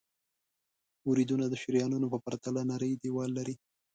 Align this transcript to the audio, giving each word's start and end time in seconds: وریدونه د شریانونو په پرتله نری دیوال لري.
وریدونه 1.09 1.45
د 1.49 1.53
شریانونو 1.61 2.07
په 2.13 2.19
پرتله 2.25 2.61
نری 2.69 2.91
دیوال 3.03 3.29
لري. 3.37 3.55